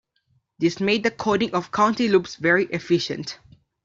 [0.57, 3.37] This made the coding of counting loops very efficient.